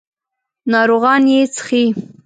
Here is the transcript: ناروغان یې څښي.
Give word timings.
ناروغان 0.71 1.23
یې 1.33 1.41
څښي. 1.55 1.83